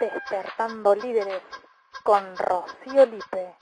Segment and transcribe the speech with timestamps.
[0.00, 1.42] Despertando Líderes
[2.02, 3.54] con Rocío Lipe.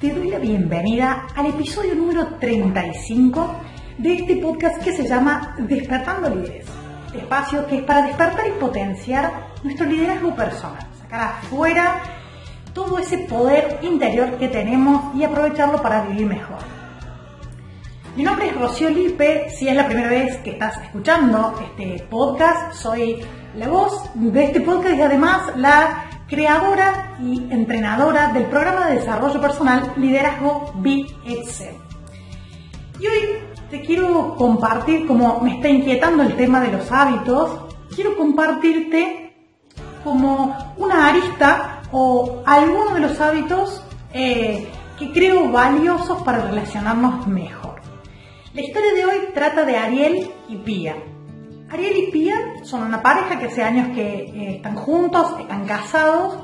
[0.00, 3.54] Te doy la bienvenida al episodio número 35
[3.98, 6.66] de este podcast que se llama Despertando Líderes.
[7.14, 12.02] Espacio que es para despertar y potenciar nuestro liderazgo personal, sacar afuera
[12.74, 16.79] todo ese poder interior que tenemos y aprovecharlo para vivir mejor.
[18.20, 22.74] Mi nombre es Rocío Lipe, si es la primera vez que estás escuchando este podcast,
[22.74, 23.16] soy
[23.56, 29.40] la voz de este podcast y además la creadora y entrenadora del programa de desarrollo
[29.40, 31.62] personal Liderazgo BX.
[33.00, 33.38] Y hoy
[33.70, 39.34] te quiero compartir, como me está inquietando el tema de los hábitos, quiero compartirte
[40.04, 47.59] como una arista o algunos de los hábitos eh, que creo valiosos para relacionarnos mejor.
[48.52, 50.96] La historia de hoy trata de Ariel y Pía.
[51.70, 56.36] Ariel y Pía son una pareja que hace años que eh, están juntos, están casados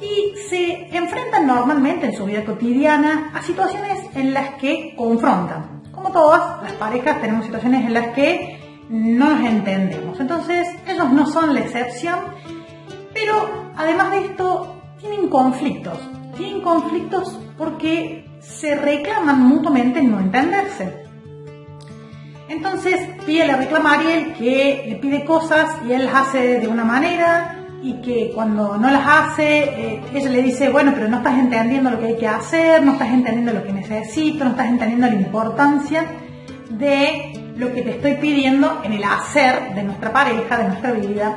[0.00, 5.82] y se enfrentan normalmente en su vida cotidiana a situaciones en las que confrontan.
[5.92, 10.18] Como todas las parejas tenemos situaciones en las que no nos entendemos.
[10.18, 12.20] Entonces ellos no son la excepción,
[13.12, 15.98] pero además de esto tienen conflictos.
[16.38, 21.07] Tienen conflictos porque se reclaman mutuamente en no entenderse.
[22.48, 26.66] Entonces Pía le reclama a Ariel que le pide cosas y él las hace de
[26.66, 31.18] una manera y que cuando no las hace, eh, ella le dice, bueno, pero no
[31.18, 34.66] estás entendiendo lo que hay que hacer, no estás entendiendo lo que necesito, no estás
[34.66, 36.04] entendiendo la importancia
[36.70, 41.36] de lo que te estoy pidiendo en el hacer de nuestra pareja, de nuestra vida.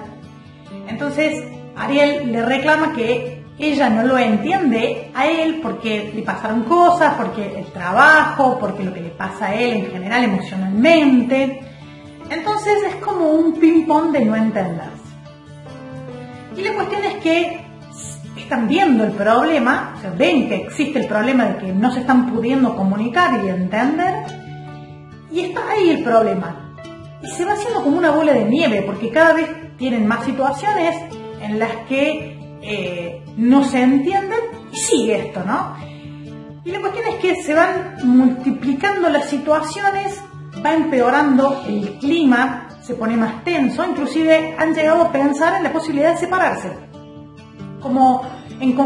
[0.88, 1.44] Entonces
[1.76, 7.60] Ariel le reclama que ella no lo entiende a él porque le pasaron cosas, porque
[7.60, 11.62] el trabajo, porque lo que le pasa a él en general emocionalmente.
[12.30, 14.92] Entonces es como un ping-pong de no entenderse.
[16.58, 17.62] Y la cuestión es que
[18.36, 22.00] están viendo el problema, o sea, ven que existe el problema de que no se
[22.00, 24.14] están pudiendo comunicar y entender,
[25.32, 26.76] y está ahí el problema.
[27.22, 29.48] Y se va haciendo como una bola de nieve, porque cada vez
[29.78, 30.96] tienen más situaciones
[31.42, 34.40] en las que eh, no se entienden
[34.72, 35.76] y sigue esto, ¿no?
[36.64, 40.22] Y la cuestión es que se van multiplicando las situaciones,
[40.64, 45.74] va empeorando el clima, se pone más tenso, inclusive han llegado a pensar en la
[45.74, 46.72] posibilidad de separarse,
[47.82, 48.24] como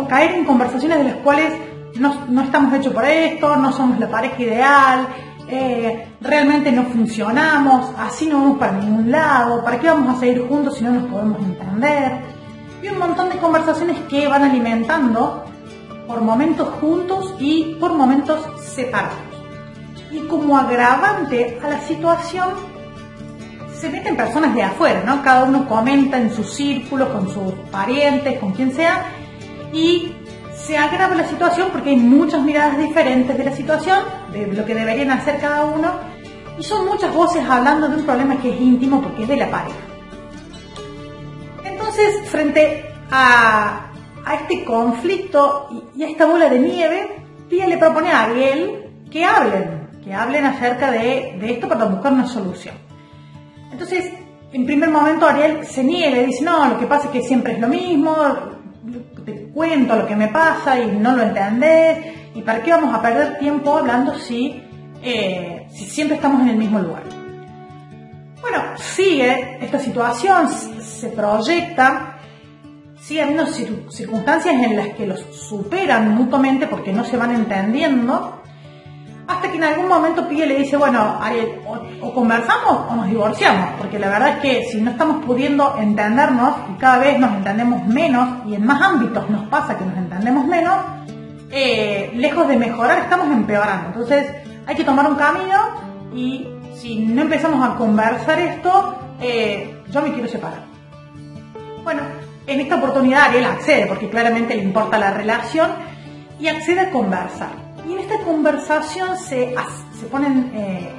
[0.07, 1.51] caer en conversaciones de las cuales
[2.00, 5.07] no, estamos hechos por esto, no somos la pareja ideal,
[5.47, 10.47] eh, realmente no funcionamos, así no vamos para ningún lado, ¿para qué vamos a seguir
[10.47, 12.34] juntos si no nos podemos entender?
[12.85, 15.44] Y un montón de conversaciones que van alimentando
[16.07, 19.18] por momentos juntos y por momentos separados.
[20.12, 22.50] Y como agravante a la situación,
[23.75, 25.23] se meten personas de afuera, ¿no?
[25.23, 29.06] Cada uno comenta en su círculo, con sus parientes, con quien sea,
[29.73, 30.13] y
[30.56, 34.75] se agrava la situación porque hay muchas miradas diferentes de la situación, de lo que
[34.75, 35.91] deberían hacer cada uno,
[36.57, 39.50] y son muchas voces hablando de un problema que es íntimo porque es de la
[39.50, 39.84] pareja.
[41.97, 43.89] Entonces, frente a,
[44.33, 47.07] este conflicto y, a esta bola de nieve,
[47.50, 52.28] Pía le propone a Ariel que hablen, que hablen acerca de, esto para buscar una
[52.28, 52.75] solución.
[53.72, 54.11] Entonces,
[54.51, 57.53] en primer momento Ariel se niega y dice, no, lo que pasa es que siempre
[57.53, 58.13] es lo mismo,
[59.23, 63.01] te cuento lo que me pasa y no lo entendés, y para qué vamos a
[63.01, 64.61] perder tiempo hablando si,
[65.01, 67.04] eh, si siempre estamos en el mismo lugar.
[68.55, 72.19] Bueno, sigue esta situación, se proyecta,
[72.97, 78.41] sigue habiendo circunstancias en las que los superan mutuamente porque no se van entendiendo,
[79.27, 81.59] hasta que en algún momento Pille le dice, bueno, Ariel,
[82.01, 86.55] o, conversamos o nos divorciamos, porque la verdad es que si no estamos pudiendo entendernos
[86.73, 90.45] y cada vez nos entendemos menos y en más ámbitos nos pasa que nos entendemos
[90.45, 90.77] menos,
[91.51, 93.87] eh, lejos de mejorar estamos empeorando.
[93.87, 94.33] Entonces
[94.66, 95.83] hay que tomar un camino
[96.13, 100.63] y si no empezamos a conversar esto, eh, yo me quiero separar.
[101.83, 102.01] Bueno,
[102.47, 105.72] en esta oportunidad él accede, porque claramente le importa la relación,
[106.39, 107.51] y accede a conversar.
[107.87, 109.55] Y en esta conversación se,
[109.99, 110.89] se ponen eh,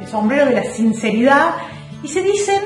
[0.00, 1.54] el sombrero de la sinceridad
[2.02, 2.60] y se dicen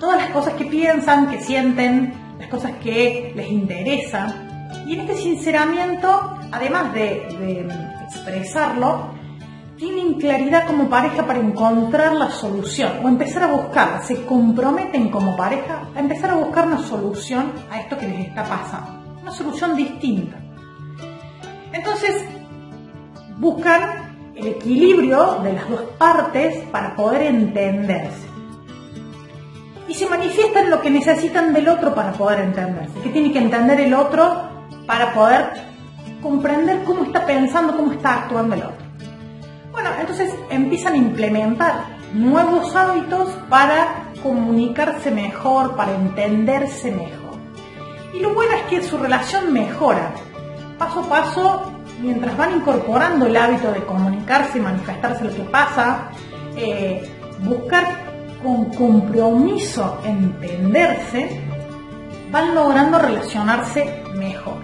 [0.00, 4.48] todas las cosas que piensan, que sienten, las cosas que les interesan.
[4.86, 7.68] Y en este sinceramiento, además de
[8.08, 9.19] expresarlo,
[9.80, 15.34] tienen claridad como pareja para encontrar la solución o empezar a buscarla, se comprometen como
[15.38, 19.74] pareja a empezar a buscar una solución a esto que les está pasando, una solución
[19.74, 20.36] distinta.
[21.72, 22.22] Entonces,
[23.38, 28.28] buscan el equilibrio de las dos partes para poder entenderse.
[29.88, 33.40] y se manifiesta en lo que necesitan del otro para poder entenderse, que tiene que
[33.40, 34.40] entender el otro
[34.86, 35.50] para poder
[36.22, 38.79] comprender cómo está pensando, cómo está actuando el otro.
[39.72, 47.38] Bueno, entonces empiezan a implementar nuevos hábitos para comunicarse mejor, para entenderse mejor.
[48.12, 50.12] Y lo bueno es que su relación mejora.
[50.78, 56.10] Paso a paso, mientras van incorporando el hábito de comunicarse y manifestarse lo que pasa,
[56.56, 57.08] eh,
[57.40, 57.86] buscar
[58.42, 61.40] con compromiso entenderse,
[62.30, 64.56] van logrando relacionarse mejor.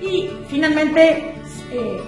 [0.00, 1.34] Y finalmente,
[1.72, 2.00] eh,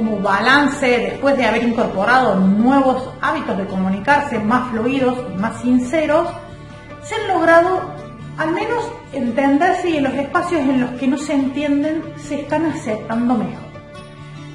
[0.00, 6.26] como balance, después de haber incorporado nuevos hábitos de comunicarse más fluidos y más sinceros,
[7.02, 7.82] se han logrado
[8.38, 8.82] al menos
[9.12, 13.70] entenderse y en los espacios en los que no se entienden se están aceptando mejor.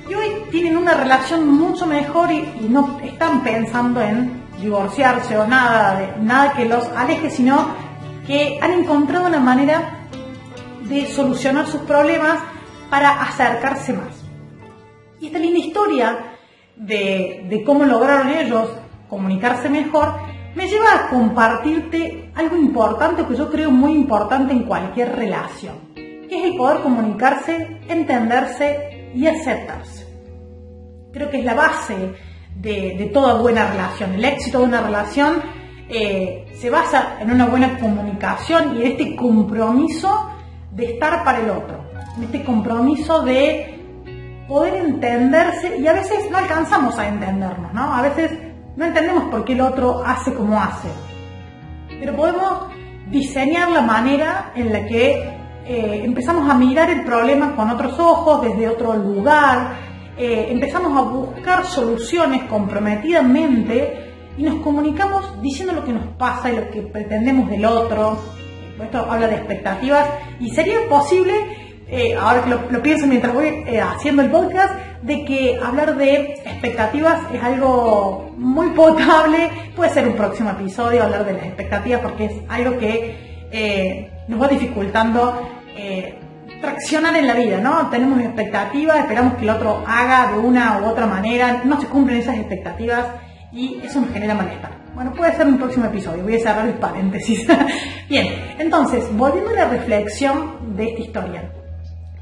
[0.10, 5.46] Y hoy tienen una relación mucho mejor y, y no están pensando en divorciarse o
[5.46, 7.68] nada, de, nada que los aleje, sino
[8.26, 10.08] que han encontrado una manera
[10.86, 12.40] de solucionar sus problemas
[12.90, 14.15] para acercarse más.
[15.20, 16.36] Y esta linda historia
[16.76, 18.70] de, cómo lograron ellos
[19.10, 20.14] comunicarse mejor
[20.56, 26.40] me lleva a compartirte algo importante que yo creo muy importante en cualquier relación, que
[26.40, 30.06] es el poder comunicarse, entenderse y aceptarse.
[31.12, 32.14] Creo que es la base
[32.56, 34.14] de, de toda buena relación.
[34.14, 35.42] El éxito de una relación
[35.88, 40.32] eh, se basa en una buena comunicación y en este compromiso
[40.72, 41.86] de estar para el otro,
[42.18, 43.85] en este compromiso de
[44.48, 47.94] poder entenderse y a veces no alcanzamos a entendernos, ¿no?
[47.94, 48.32] A veces
[48.76, 50.90] no entendemos por qué el otro hace como hace,
[52.00, 52.68] pero podemos
[53.10, 58.44] diseñar la manera en la que eh, empezamos a mirar el problema con otros ojos,
[58.44, 59.78] desde otro lugar,
[60.18, 66.56] eh, empezamos a buscar soluciones comprometidamente y nos comunicamos diciendo lo que nos pasa y
[66.56, 68.18] lo que pretendemos del otro.
[68.82, 70.08] Esto habla de expectativas
[70.40, 71.34] y sería posible
[71.88, 74.74] eh, ahora que lo, pienso mientras voy eh, haciendo el podcast,
[75.04, 79.50] de que hablar de expectativas es algo muy potable.
[79.76, 84.42] Puede ser un próximo episodio hablar de las expectativas porque es algo que eh, nos
[84.42, 85.52] va dificultando
[86.62, 87.90] traccionar en la vida, ¿no?
[87.90, 92.20] Tenemos expectativas, esperamos que el otro haga de una u otra manera, no se cumplen
[92.20, 93.06] esas expectativas
[93.52, 94.72] y eso nos genera malestar.
[94.96, 97.46] Bueno, puede ser un próximo episodio, voy a cerrar el paréntesis.
[98.10, 101.52] Bien, entonces, volviendo a la reflexión de esta historia.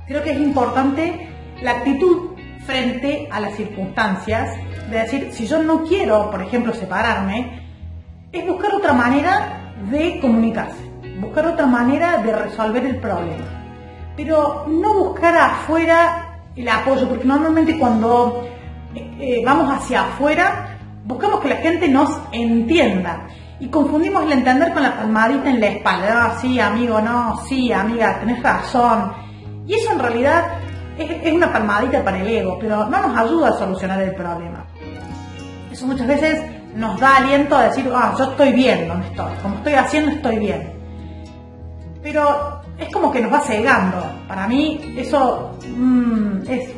[0.07, 1.29] Creo que es importante
[1.61, 2.31] la actitud
[2.65, 4.57] frente a las circunstancias,
[4.89, 7.61] de decir, si yo no quiero, por ejemplo, separarme,
[8.31, 10.91] es buscar otra manera de comunicarse,
[11.21, 13.45] buscar otra manera de resolver el problema.
[14.15, 18.45] Pero no buscar afuera el apoyo, porque normalmente cuando
[18.93, 23.27] eh, eh, vamos hacia afuera, buscamos que la gente nos entienda.
[23.59, 26.25] Y confundimos el entender con la palmadita en la espalda.
[26.25, 29.23] Ah, sí, amigo, no, sí, amiga, tenés razón
[29.65, 30.59] y eso en realidad
[30.97, 34.65] es, una palmadita para el ego, pero no nos ayuda a solucionar el problema.
[35.71, 36.41] Eso muchas veces
[36.75, 40.39] nos da aliento a decir, ah, yo estoy bien donde estoy, como estoy haciendo estoy
[40.39, 40.73] bien.
[42.01, 44.03] Pero es como que nos va cegando.
[44.27, 46.69] Para mí eso mm, es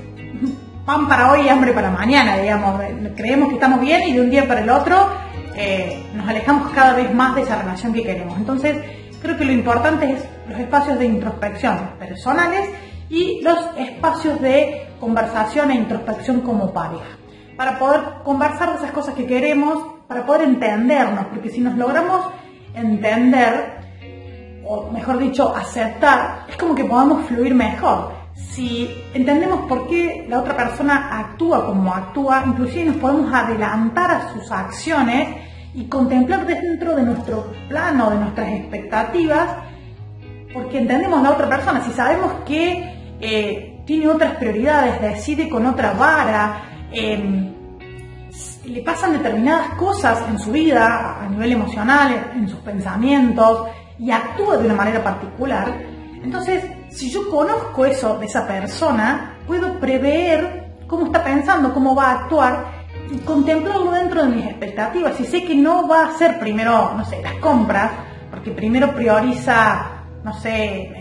[0.86, 2.80] pan para hoy y hambre para mañana, digamos.
[3.16, 5.10] Creemos que estamos bien y de un día para el otro
[5.56, 8.38] eh, nos alejamos cada vez más de esa relación que queremos.
[8.38, 8.78] Entonces,
[9.22, 12.70] creo que lo importante es los espacios de introspección personales
[13.10, 17.18] y los espacios de conversación e introspección como pareja,
[17.58, 22.28] para poder conversar de esas cosas que queremos, para poder entendernos, porque si nos logramos
[22.74, 23.76] entender,
[24.66, 28.14] o mejor dicho, aceptar, es como que podamos fluir mejor.
[28.36, 34.34] Si entendemos por qué la otra persona actúa como actúa, inclusive nos podemos adelantar a
[34.34, 35.36] sus acciones
[35.74, 39.50] y contemplar dentro de nuestro plano, de nuestras expectativas,
[40.54, 41.84] porque entendemos la otra persona.
[41.84, 47.54] Si sabemos que eh, tiene otras prioridades, decide con otra vara, em,
[48.66, 53.68] le pasan determinadas cosas en su vida, a nivel emocional, en sus pensamientos,
[54.00, 55.72] y actúa de una manera particular,
[56.26, 62.08] entonces, si yo conozco eso de esa persona, puedo prever cómo está pensando, cómo va
[62.10, 62.66] a actuar
[63.12, 65.16] y contemplarlo dentro de mis expectativas.
[65.18, 67.92] Si sé que no va a ser primero, no sé, las compras,
[68.32, 69.92] porque primero prioriza
[70.24, 70.92] no sé,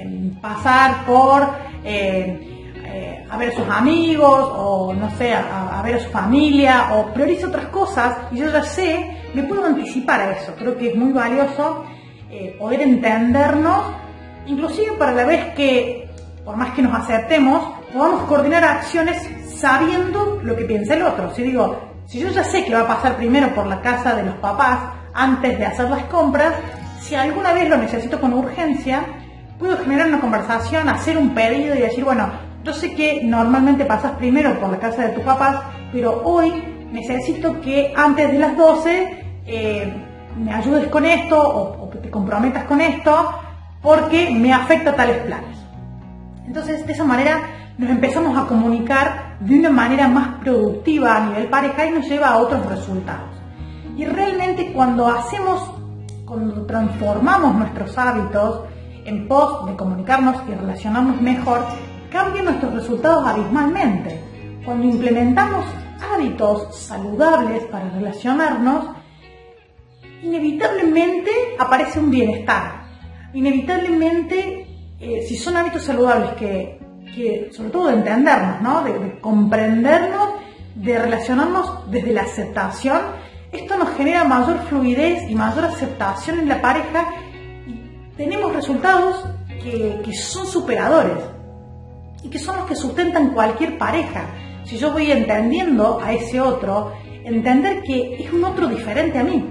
[0.42, 1.48] pasar por
[1.84, 2.54] eh,
[2.86, 7.12] eh, a ver a sus amigos o no sé, a, ver a su familia o
[7.12, 10.54] prioriza otras cosas y yo ya sé, me puedo anticipar a eso.
[10.56, 11.84] Creo que es muy valioso
[12.30, 13.82] eh, poder entendernos,
[14.46, 16.08] inclusive para la vez que,
[16.44, 17.62] por más que nos aceptemos,
[17.92, 21.34] podamos coordinar acciones sabiendo lo que piensa el otro.
[21.34, 24.22] Si digo, si yo ya sé que va a pasar primero por la casa de
[24.22, 24.78] los papás
[25.12, 26.54] antes de hacer las compras,
[27.00, 29.04] si alguna vez lo necesito con urgencia,
[29.58, 32.28] puedo generar una conversación, hacer un pedido y decir, bueno,
[32.62, 36.52] yo sé que normalmente pasas primero por la casa de tus papás, pero hoy
[36.92, 39.94] necesito que antes de las 12 eh,
[40.36, 43.34] me ayudes con esto o, o te comprometas con esto
[43.82, 45.58] porque me afecta tales planes.
[46.46, 47.42] Entonces, de esa manera
[47.76, 52.28] nos empezamos a comunicar de una manera más productiva a nivel pareja y nos lleva
[52.28, 53.30] a otros resultados.
[53.96, 55.70] Y realmente cuando hacemos,
[56.24, 58.62] cuando transformamos nuestros hábitos
[59.04, 61.64] en pos de comunicarnos y relacionarnos mejor,
[62.10, 64.20] cambian nuestros resultados abismalmente.
[64.64, 65.64] Cuando implementamos
[66.12, 68.86] hábitos saludables para relacionarnos,
[70.22, 72.84] inevitablemente aparece un bienestar.
[73.34, 74.66] Inevitablemente,
[75.00, 76.78] eh, si son hábitos saludables que,
[77.14, 78.82] que, sobre todo de entendernos, ¿no?
[78.82, 80.34] de, de comprendernos,
[80.74, 83.00] de relacionarnos desde la aceptación,
[83.52, 87.06] esto nos genera mayor fluidez y mayor aceptación en la pareja
[88.16, 89.24] tenemos resultados
[89.62, 91.16] que, son superadores
[92.22, 94.26] y que son los que sustentan cualquier pareja.
[94.64, 96.92] Si yo voy entendiendo a ese otro,
[97.24, 99.44] entender que es un otro diferente a mí.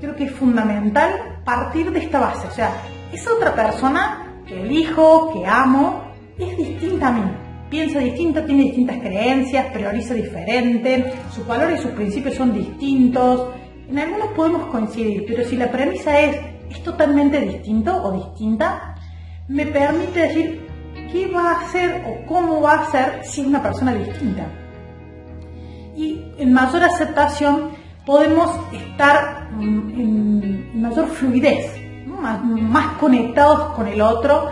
[0.00, 2.46] Creo que es fundamental partir de esta base.
[2.46, 2.72] O sea,
[3.12, 6.04] esa otra persona que elijo, que amo,
[6.38, 7.22] es distinta a mí.
[7.68, 13.50] Piensa distinto, tiene distintas creencias, prioriza diferente, sus valores y sus principios son distintos.
[13.90, 18.94] En algunos podemos coincidir, pero si la premisa es es totalmente distinto o distinta,
[19.48, 20.68] me permite decir
[21.10, 24.46] qué va a hacer o cómo va a ser si es una persona distinta.
[25.96, 27.70] Y en mayor aceptación
[28.04, 31.74] podemos estar en mayor fluidez,
[32.06, 34.50] más, más, conectados con el otro,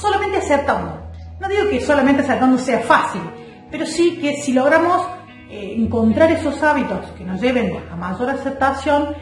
[0.00, 1.02] solamente aceptando.
[1.40, 3.22] No digo que solamente aceptando sea fácil,
[3.70, 5.06] pero sí que si logramos
[5.50, 9.14] eh, encontrar esos hábitos que nos lleven a mayor aceptación,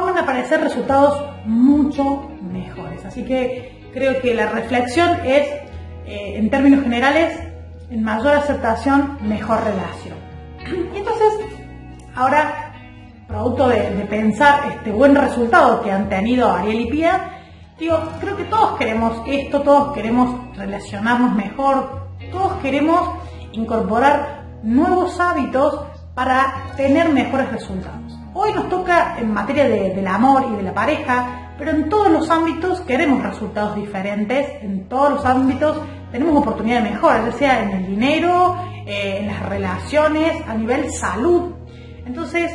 [0.00, 3.04] van a aparecer resultados mucho mejores.
[3.04, 5.48] Así que creo que la reflexión es,
[6.06, 7.38] eh, en términos generales,
[7.90, 10.16] en mayor aceptación, mejor relación.
[10.94, 11.28] Y entonces,
[12.14, 12.72] ahora,
[13.28, 17.20] producto de, de, pensar este buen resultado que han tenido Ariel y Pia,
[17.78, 23.10] digo, creo que todos queremos esto, todos queremos relacionarnos mejor, todos queremos
[23.52, 25.82] incorporar nuevos hábitos
[26.14, 28.11] para tener mejores resultados.
[28.44, 32.10] Hoy nos toca en materia de, del amor y de la pareja, pero en todos
[32.10, 35.78] los ámbitos queremos resultados diferentes, en todos los ámbitos
[36.10, 40.90] tenemos oportunidad de mejora, ya sea en el dinero, eh, en las relaciones, a nivel
[40.90, 41.52] salud.
[42.04, 42.50] Entonces,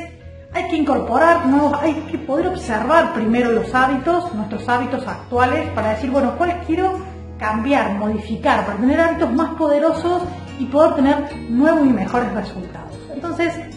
[0.54, 1.44] hay que incorporar,
[1.80, 7.00] hay que poder observar primero los hábitos, nuestros hábitos actuales, para decir, bueno, ¿cuáles quiero
[7.40, 10.24] cambiar, modificar, para tener hábitos más poderosos
[10.60, 12.94] y poder tener nuevos y mejores resultados?
[13.14, 13.77] Entonces,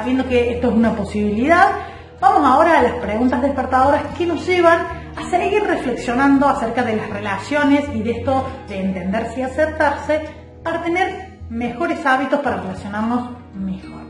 [0.00, 1.72] sabiendo que esto es una posibilidad,
[2.22, 4.78] vamos ahora a las preguntas despertadoras que nos llevan
[5.14, 10.22] a seguir reflexionando acerca de las relaciones y de esto de entenderse y acertarse
[10.64, 14.00] para tener mejores hábitos para relacionarnos mejor.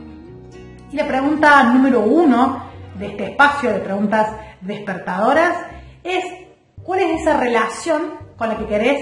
[0.93, 4.29] Y la pregunta número uno de este espacio de preguntas
[4.61, 5.57] despertadoras
[6.05, 6.23] es
[6.83, 9.01] ¿cuál es esa relación con la que querés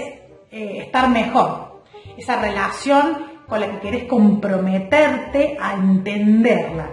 [0.50, 1.84] eh, estar mejor?
[2.16, 6.88] Esa relación con la que querés comprometerte a entenderla,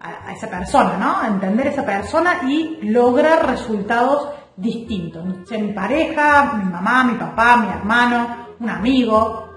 [0.00, 1.20] a, esa persona, ¿no?
[1.20, 5.24] A entender a esa persona y lograr resultados distintos.
[5.48, 9.48] Sea mi pareja, mi mamá, mi papá, mi hermano, un amigo.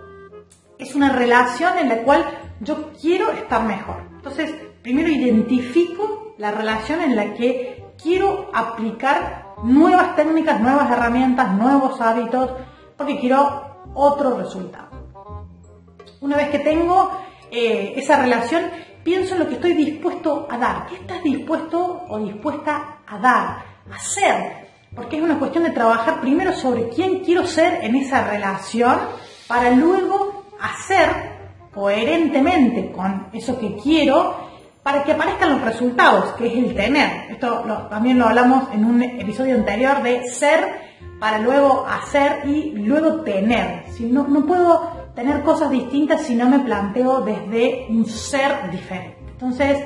[0.77, 2.24] Es una relación en la cual
[2.62, 4.03] yo quiero estar mejor.
[4.15, 4.53] Entonces,
[4.84, 12.51] primero identifico la relación en la que quiero aplicar nuevas técnicas, nuevas herramientas, nuevos hábitos,
[12.96, 14.97] porque quiero otro resultado.
[16.21, 17.12] Una vez que tengo
[17.51, 18.63] eh, esa relación,
[19.03, 20.88] pienso en lo que estoy dispuesto a dar.
[20.88, 24.67] ¿Qué estás dispuesto o dispuesta a dar, a hacer?
[24.95, 28.97] Porque es una cuestión de trabajar primero sobre quién quiero ser en esa relación
[29.47, 31.38] para luego hacer
[31.74, 34.47] coherentemente con eso que quiero
[34.81, 37.29] para que aparezcan los resultados, que es el tener.
[37.29, 40.88] Esto también lo hablamos en un episodio anterior de ser
[41.19, 43.83] para luego hacer y luego tener.
[43.91, 49.17] Si no, no puedo tener cosas distintas si no me planteo desde un ser diferente.
[49.31, 49.83] Entonces,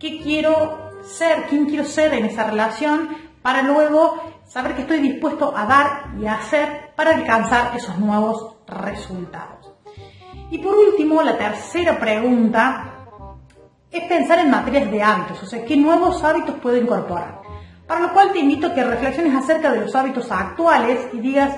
[0.00, 1.42] ¿qué quiero ser?
[1.50, 3.10] ¿Quién quiero ser en esa relación?
[3.42, 4.14] Para luego
[4.46, 9.74] saber que estoy dispuesto a dar y a hacer para alcanzar esos nuevos resultados.
[10.50, 13.08] Y por último, la tercera pregunta
[13.90, 17.42] es pensar en materias de hábitos, o sea, qué nuevos hábitos puedo incorporar.
[17.86, 21.54] Para lo cual te invito a que reflexiones acerca de los hábitos actuales y digas,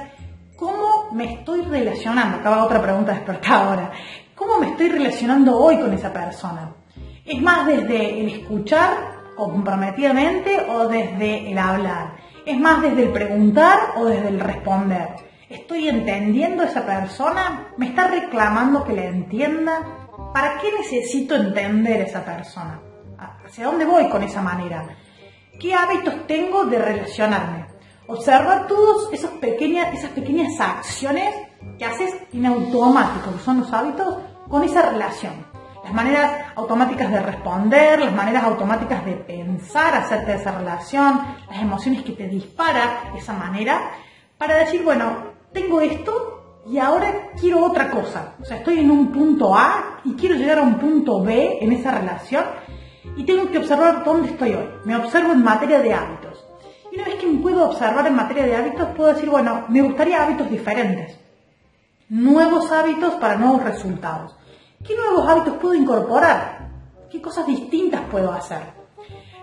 [0.56, 2.38] ¿Cómo me estoy relacionando?
[2.38, 3.90] Acaba otra pregunta despertadora.
[4.34, 6.74] ¿Cómo me estoy relacionando hoy con esa persona?
[7.24, 12.16] Es más desde el escuchar comprometidamente o desde el hablar?
[12.46, 15.08] ¿Es más desde el preguntar o desde el responder?
[15.48, 17.68] ¿Estoy entendiendo a esa persona?
[17.76, 19.80] ¿Me está reclamando que le entienda?
[20.32, 22.80] ¿Para qué necesito entender a esa persona?
[23.46, 24.84] ¿Hacia dónde voy con esa manera?
[25.60, 27.66] ¿Qué hábitos tengo de relacionarme?
[28.06, 31.34] Observar todas esas pequeñas, esas pequeñas acciones
[31.78, 34.18] que haces en automático, que son los hábitos,
[34.48, 40.38] con esa relación las maneras automáticas de responder, las maneras automáticas de pensar acerca de
[40.38, 41.20] esa relación,
[41.50, 43.90] las emociones que te dispara esa manera,
[44.38, 48.34] para decir, bueno, tengo esto y ahora quiero otra cosa.
[48.40, 51.72] O sea, estoy en un punto A y quiero llegar a un punto B en
[51.72, 52.44] esa relación
[53.14, 54.66] y tengo que observar dónde estoy hoy.
[54.86, 56.23] Me observo en materia de hábitos.
[57.44, 61.20] Puedo observar en materia de hábitos, puedo decir, bueno, me gustaría hábitos diferentes.
[62.08, 64.34] Nuevos hábitos para nuevos resultados.
[64.82, 66.70] ¿Qué nuevos hábitos puedo incorporar?
[67.10, 68.62] ¿Qué cosas distintas puedo hacer?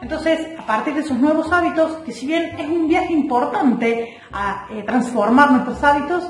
[0.02, 4.66] Entonces, a partir de esos nuevos hábitos, que si bien es un viaje importante a
[4.72, 6.24] eh, transformar nuestros hábitos,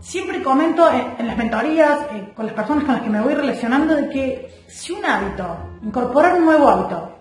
[0.00, 3.96] siempre comento en, las mentorías eh, con las personas con las que me voy relacionando
[3.96, 5.48] de que si un hábito,
[5.82, 7.18] incorporar un nuevo hábito,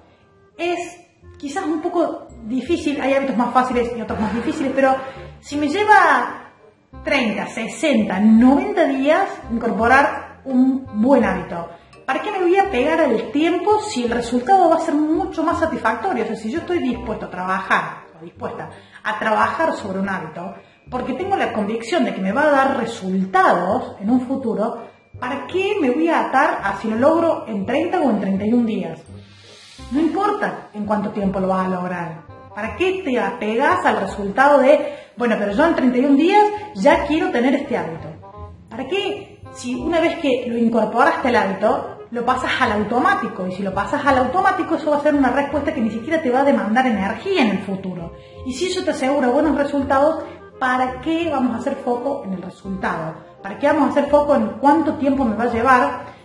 [0.56, 1.09] es
[1.40, 4.96] quizás un poco difícil, hay hábitos más fáciles y otros más difíciles, pero
[5.40, 6.52] si me lleva
[7.04, 11.70] 30, 60, 90 días incorporar un buen hábito.
[12.06, 15.44] ¿Para qué me voy a pegar al tiempo si el resultado va a ser mucho
[15.44, 16.24] más satisfactorio?
[16.24, 18.70] O sea, si yo estoy dispuesto a trabajar, o dispuesta
[19.04, 20.56] a trabajar sobre un hábito,
[20.90, 24.88] porque tengo la convicción de que me va a dar resultados en un futuro,
[25.20, 28.66] ¿para qué me voy a atar a si lo logro en 30 o en 31
[28.66, 29.00] días?
[29.92, 32.22] No importa en cuánto tiempo lo vas a lograr.
[32.54, 36.44] ¿Para qué te apegas al resultado de, bueno, pero yo en 31 días
[36.76, 38.10] ya quiero tener este hábito?
[38.70, 43.48] ¿Para qué si una vez que lo incorporaste al hábito, lo pasas al automático.
[43.48, 46.22] Y si lo pasas al automático, eso va a ser una respuesta que ni siquiera
[46.22, 48.14] te va a demandar energía en el futuro.
[48.46, 50.24] Y si eso te asegura buenos resultados,
[50.60, 53.16] ¿para qué vamos a hacer foco en el resultado?
[53.42, 56.19] ¿Para qué vamos a hacer foco en cuánto tiempo me va a llevar?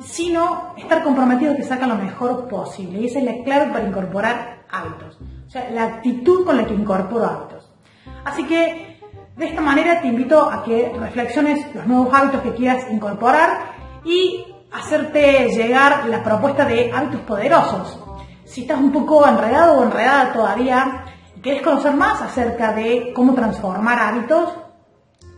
[0.00, 3.00] Sino estar comprometido que saca lo mejor posible.
[3.00, 5.18] Y esa es la clave para incorporar hábitos.
[5.46, 7.70] O sea, la actitud con la que incorporo hábitos.
[8.24, 8.98] Así que
[9.36, 13.60] de esta manera te invito a que reflexiones los nuevos hábitos que quieras incorporar
[14.04, 18.00] y hacerte llegar la propuesta de hábitos poderosos.
[18.44, 21.04] Si estás un poco enredado o enredada todavía
[21.36, 24.54] y quieres conocer más acerca de cómo transformar hábitos,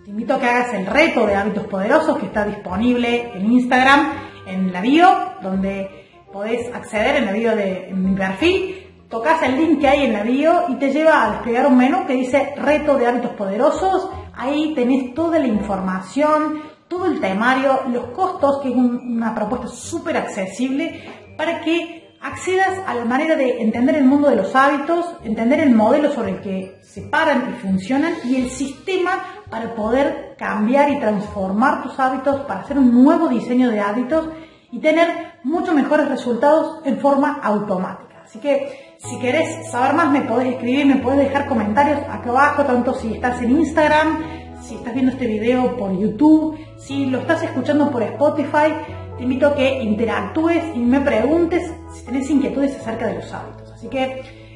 [0.04, 4.12] te invito a que hagas el reto de hábitos poderosos que está disponible en Instagram,
[4.50, 5.08] en la bio,
[5.42, 10.12] donde podés acceder en la bio de mi perfil tocas el link que hay en
[10.12, 14.08] la bio y te lleva a desplegar un menú que dice reto de hábitos poderosos.
[14.34, 20.16] Ahí tenés toda la información, todo el temario, los costos, que es una propuesta súper
[20.16, 21.02] accesible
[21.36, 25.74] para que accedas a la manera de entender el mundo de los hábitos, entender el
[25.74, 31.00] modelo sobre el que se paran y funcionan y el sistema para poder cambiar y
[31.00, 34.28] transformar tus hábitos, para hacer un nuevo diseño de hábitos
[34.70, 35.08] y tener
[35.42, 38.22] mucho mejores resultados en forma automática.
[38.22, 42.64] Así que si querés saber más me podés escribir, me podés dejar comentarios acá abajo,
[42.64, 44.22] tanto si estás en Instagram,
[44.62, 48.74] si estás viendo este video por YouTube, si lo estás escuchando por Spotify,
[49.20, 53.70] te invito a que interactúes y me preguntes si tenés inquietudes acerca de los hábitos.
[53.70, 54.02] Así que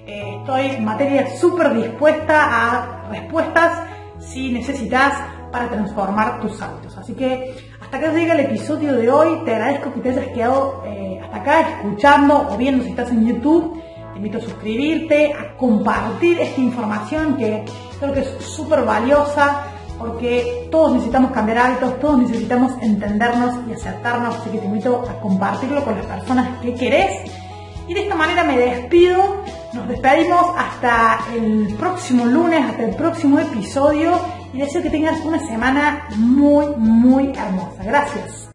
[0.07, 3.79] eh, estoy en materia súper dispuesta a respuestas
[4.21, 5.19] si necesitas
[5.53, 6.97] para transformar tus hábitos.
[6.97, 9.45] Así que hasta acá llega el episodio de hoy.
[9.45, 13.27] Te agradezco que te hayas quedado eh, hasta acá escuchando o viendo si estás en
[13.27, 13.83] YouTube.
[14.13, 17.67] Te invito a suscribirte, a compartir esta información que
[18.01, 24.37] creo que es súper valiosa porque todos necesitamos cambiar hábitos, todos necesitamos entendernos y aceptarnos,
[24.37, 27.31] así que te invito a compartirlo con las personas que querés.
[27.87, 29.43] Y de esta manera me despido,
[29.75, 34.19] nos despedimos hasta el próximo lunes, hasta el próximo episodio
[34.53, 37.83] y deseo que tengas una semana muy, muy hermosa.
[37.85, 38.54] Gracias.